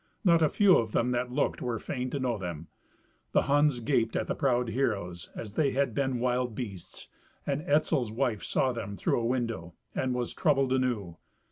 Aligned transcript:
Not 0.25 0.41
a 0.41 0.49
few 0.49 0.77
of 0.79 0.93
them 0.93 1.11
that 1.11 1.31
looked 1.31 1.61
were 1.61 1.77
fain 1.77 2.09
to 2.09 2.19
know 2.19 2.35
them. 2.39 2.69
The 3.33 3.43
Huns 3.43 3.79
gaped 3.79 4.15
at 4.15 4.25
the 4.25 4.33
proud 4.33 4.69
heroes 4.69 5.29
as 5.35 5.53
they 5.53 5.73
had 5.73 5.93
been 5.93 6.17
wild 6.19 6.55
beasts, 6.55 7.07
and 7.45 7.61
Etzel's 7.67 8.11
wife 8.11 8.41
saw 8.43 8.71
them 8.73 8.97
through 8.97 9.19
a 9.19 9.25
window, 9.27 9.75
and 9.93 10.15
was 10.15 10.33
troubled 10.33 10.73
anew. 10.73 11.17